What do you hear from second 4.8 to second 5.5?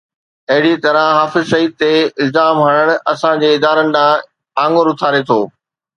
اُٿاري ٿو.